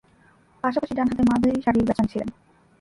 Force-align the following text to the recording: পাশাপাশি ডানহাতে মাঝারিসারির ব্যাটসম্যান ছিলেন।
পাশাপাশি 0.63 0.93
ডানহাতে 0.97 1.23
মাঝারিসারির 1.29 1.85
ব্যাটসম্যান 1.87 2.07
ছিলেন। 2.11 2.29